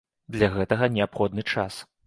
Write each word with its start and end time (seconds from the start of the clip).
Для 0.35 0.49
гэтага 0.55 0.89
неабходны 0.95 1.47
час. 1.55 1.81